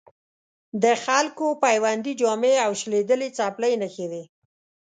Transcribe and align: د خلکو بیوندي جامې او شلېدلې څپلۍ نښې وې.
د 0.83 0.85
خلکو 1.03 1.45
بیوندي 1.63 2.13
جامې 2.21 2.53
او 2.65 2.71
شلېدلې 2.81 3.29
څپلۍ 3.37 3.73
نښې 3.81 4.05
وې. 4.11 4.23